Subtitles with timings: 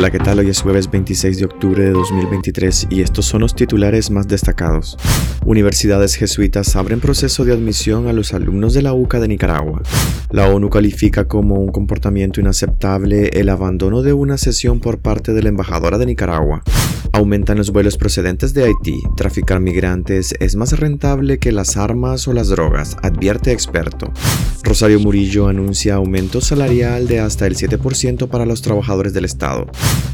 [0.00, 0.38] Hola, ¿qué tal?
[0.38, 4.96] Hoy es jueves 26 de octubre de 2023 y estos son los titulares más destacados.
[5.44, 9.82] Universidades jesuitas abren proceso de admisión a los alumnos de la UCA de Nicaragua.
[10.30, 15.42] La ONU califica como un comportamiento inaceptable el abandono de una sesión por parte de
[15.42, 16.62] la embajadora de Nicaragua.
[17.12, 19.02] Aumentan los vuelos procedentes de Haití.
[19.16, 24.12] Traficar migrantes es más rentable que las armas o las drogas, advierte experto.
[24.62, 29.66] Rosario Murillo anuncia aumento salarial de hasta el 7% para los trabajadores del Estado.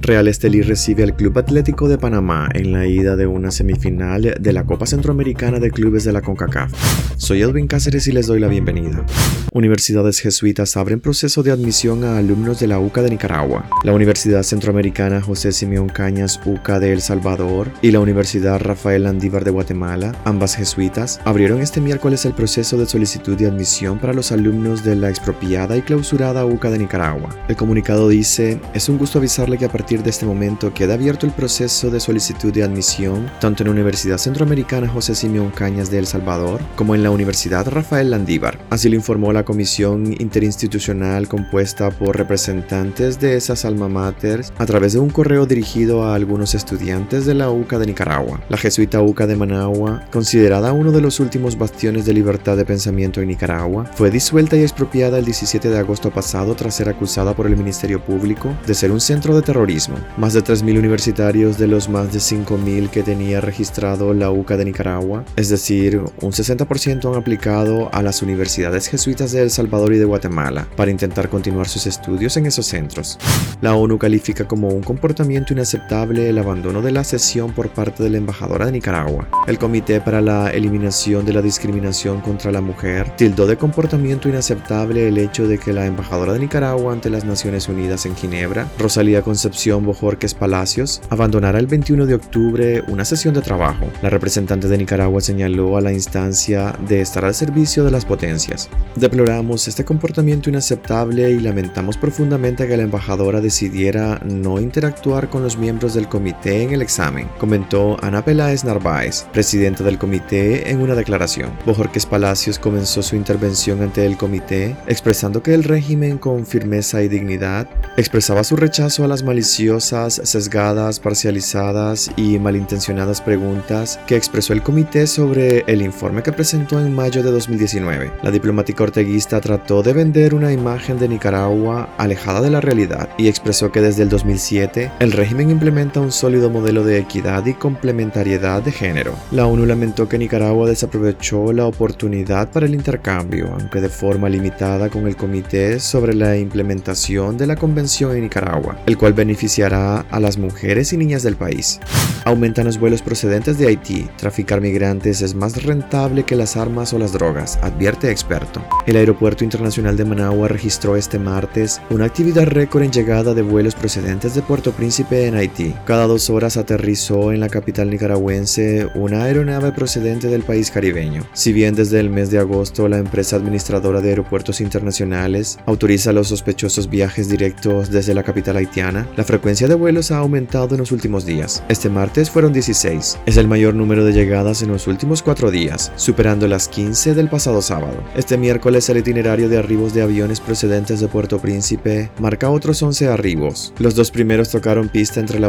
[0.00, 4.52] Real Estelí recibe al Club Atlético de Panamá en la ida de una semifinal de
[4.52, 6.72] la Copa Centroamericana de Clubes de la CONCACAF.
[7.18, 9.04] Soy Edwin Cáceres y les doy la bienvenida.
[9.52, 13.68] Universidades jesuitas abren proceso de admisión a alumnos de la UCA de Nicaragua.
[13.84, 19.44] La Universidad Centroamericana José Simeón Cañas UCA de El Salvador y la Universidad Rafael Andívar
[19.44, 24.32] de Guatemala, ambas jesuitas, abrieron este miércoles el proceso de solicitud de admisión para los
[24.32, 27.30] alumnos de la expropiada y clausurada UCA de Nicaragua.
[27.48, 31.26] El comunicado dice, es un gusto avisarle que a partir de este momento queda abierto
[31.26, 35.98] el proceso de solicitud de admisión tanto en la Universidad Centroamericana José Simeón Cañas de
[35.98, 38.58] El Salvador como en la Universidad Rafael Landívar.
[38.70, 44.94] Así lo informó la comisión interinstitucional compuesta por representantes de esas alma mater a través
[44.94, 48.40] de un correo dirigido a algunos estudiantes de la UCA de Nicaragua.
[48.48, 53.20] La jesuita UCA de Managua, considerada uno de los últimos bastiones de libertad de pensamiento
[53.20, 57.46] en Nicaragua, fue disuelta y expropiada el 17 de agosto pasado tras ser acusada por
[57.46, 59.96] el Ministerio Público de ser un centro de terrorismo.
[60.16, 64.66] Más de 3.000 universitarios de los más de 5.000 que tenía registrado la UCA de
[64.66, 69.98] Nicaragua, es decir, un 60% han aplicado a las universidades jesuitas de El Salvador y
[69.98, 73.18] de Guatemala para intentar continuar sus estudios en esos centros.
[73.60, 78.10] La ONU califica como un comportamiento inaceptable el abandono de la sesión por parte de
[78.10, 79.26] la embajadora de Nicaragua.
[79.46, 85.08] El Comité para la Eliminación de la Discriminación contra la Mujer tildó de comportamiento inaceptable
[85.08, 89.22] el hecho de que la embajadora de Nicaragua ante las Naciones Unidas en Ginebra, Rosalía
[89.22, 93.86] Concepción Bojorques Palacios, abandonara el 21 de octubre una sesión de trabajo.
[94.02, 98.68] La representante de Nicaragua señaló a la instancia de estar al servicio de las potencias.
[98.96, 105.56] Deploramos este comportamiento inaceptable y lamentamos profundamente que la embajadora decidiera no interactuar con los
[105.56, 110.94] miembros del comité en el examen, comentó Ana Peláez Narváez, presidenta del comité, en una
[110.94, 111.50] declaración.
[111.66, 117.08] Bojorques Palacios comenzó su intervención ante el comité expresando que el régimen con firmeza y
[117.08, 124.62] dignidad expresaba su rechazo a las maliciosas, sesgadas, parcializadas y malintencionadas preguntas que expresó el
[124.62, 128.12] comité sobre el informe que presentó en mayo de 2019.
[128.22, 133.28] La diplomática orteguista trató de vender una imagen de Nicaragua alejada de la realidad y
[133.28, 138.62] expresó que desde el 2007 el régimen implementa un sólido modelo de equidad y complementariedad
[138.62, 139.14] de género.
[139.32, 144.88] La ONU lamentó que Nicaragua desaprovechó la oportunidad para el intercambio, aunque de forma limitada
[144.88, 150.20] con el Comité sobre la implementación de la Convención en Nicaragua, el cual beneficiará a
[150.20, 151.80] las mujeres y niñas del país.
[152.24, 154.08] Aumentan los vuelos procedentes de Haití.
[154.16, 158.62] Traficar migrantes es más rentable que las armas o las drogas, advierte experto.
[158.86, 163.74] El Aeropuerto Internacional de Managua registró este martes una actividad récord en llegada de vuelos
[163.74, 165.74] procedentes de Puerto Príncipe en Haití.
[165.84, 171.24] Cada dos horas aterrizó en la capital nicaragüense una aeronave procedente del país caribeño.
[171.32, 176.28] Si bien desde el mes de agosto la empresa administradora de aeropuertos internacionales autoriza los
[176.28, 180.92] sospechosos viajes directos desde la capital haitiana, la frecuencia de vuelos ha aumentado en los
[180.92, 181.62] últimos días.
[181.68, 183.18] Este martes fueron 16.
[183.26, 187.28] Es el mayor número de llegadas en los últimos cuatro días, superando las 15 del
[187.28, 188.02] pasado sábado.
[188.16, 193.08] Este miércoles el itinerario de arribos de aviones procedentes de Puerto Príncipe marca otros 11
[193.08, 193.72] arribos.
[193.78, 195.48] Los dos primeros tocaron pista entre la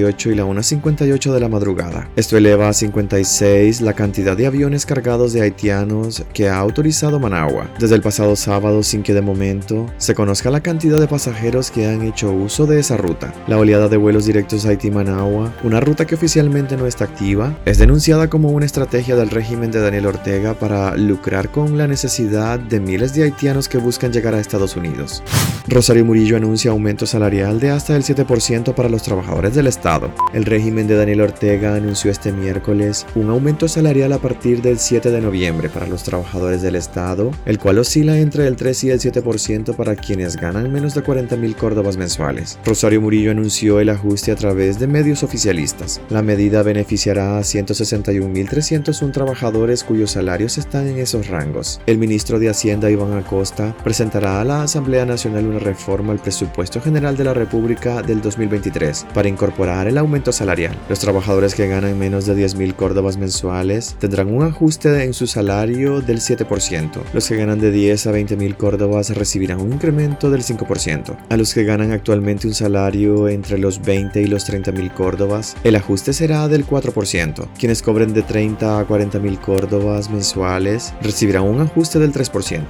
[0.00, 2.08] 1.48 y la 1.58 de la madrugada.
[2.16, 7.70] Esto eleva a 56 la cantidad de aviones cargados de haitianos que ha autorizado Managua
[7.78, 11.86] desde el pasado sábado sin que de momento se conozca la cantidad de pasajeros que
[11.86, 13.32] han hecho uso de esa ruta.
[13.46, 18.28] La oleada de vuelos directos Haití-Managua, una ruta que oficialmente no está activa, es denunciada
[18.28, 23.14] como una estrategia del régimen de Daniel Ortega para lucrar con la necesidad de miles
[23.14, 25.22] de haitianos que buscan llegar a Estados Unidos.
[25.68, 29.89] Rosario Murillo anuncia aumento salarial de hasta el 7% para los trabajadores del Estado.
[30.32, 35.10] El régimen de Daniel Ortega anunció este miércoles un aumento salarial a partir del 7
[35.10, 39.00] de noviembre para los trabajadores del Estado, el cual oscila entre el 3 y el
[39.00, 42.56] 7% para quienes ganan menos de 40 mil córdobas mensuales.
[42.64, 46.00] Rosario Murillo anunció el ajuste a través de medios oficialistas.
[46.08, 51.80] La medida beneficiará a 161.301 trabajadores cuyos salarios están en esos rangos.
[51.86, 56.80] El ministro de Hacienda Iván Acosta presentará a la Asamblea Nacional una reforma al presupuesto
[56.80, 60.76] general de la República del 2023 para incorporar el aumento salarial.
[60.88, 66.00] Los trabajadores que ganan menos de 10.000 córdobas mensuales tendrán un ajuste en su salario
[66.00, 67.02] del 7%.
[67.12, 71.16] Los que ganan de 10 a 20.000 córdobas recibirán un incremento del 5%.
[71.28, 75.56] A los que ganan actualmente un salario entre los 20 y los 30 mil córdobas,
[75.64, 77.48] el ajuste será del 4%.
[77.58, 82.64] Quienes cobren de 30 a 40 mil córdobas mensuales recibirán un ajuste del 3%.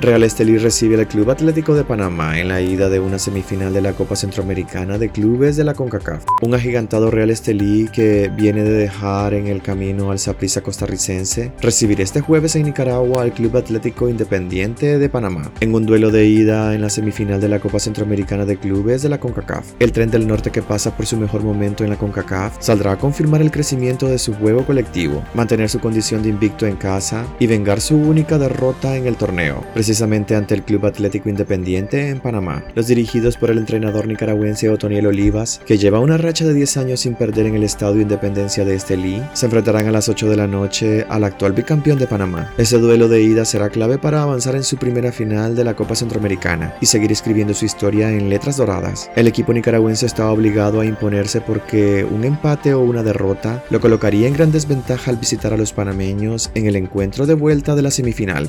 [0.00, 3.80] Real Estelí recibe al Club Atlético de Panamá en la ida de una semifinal de
[3.80, 6.24] la Copa Centroamericana de Clubes de la CONCACAF.
[6.42, 12.02] Un agigantado Real Estelí que viene de dejar en el camino al Saprissa costarricense recibirá
[12.02, 16.74] este jueves en Nicaragua al Club Atlético Independiente de Panamá en un duelo de ida
[16.74, 19.74] en la semifinal de la Copa Centroamericana de Clubes de la CONCACAF.
[19.78, 22.98] El tren del norte que pasa por su mejor momento en la CONCACAF saldrá a
[22.98, 27.46] confirmar el crecimiento de su juego colectivo, mantener su condición de invicto en casa y
[27.46, 32.64] vengar su única derrota en el torneo precisamente ante el Club Atlético Independiente en Panamá.
[32.74, 37.00] Los dirigidos por el entrenador nicaragüense Otoniel Olivas, que lleva una racha de 10 años
[37.00, 40.46] sin perder en el Estadio Independencia de Estelí, se enfrentarán a las 8 de la
[40.46, 42.50] noche al actual bicampeón de Panamá.
[42.56, 45.94] Ese duelo de ida será clave para avanzar en su primera final de la Copa
[45.94, 49.10] Centroamericana y seguir escribiendo su historia en letras doradas.
[49.16, 54.28] El equipo nicaragüense está obligado a imponerse porque un empate o una derrota lo colocaría
[54.28, 57.90] en gran desventaja al visitar a los panameños en el encuentro de vuelta de la
[57.90, 58.48] semifinal.